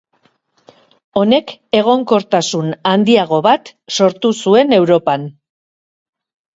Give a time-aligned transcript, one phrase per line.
[1.21, 5.33] Honek egonkortasun handiago bat sortu zuen Europan.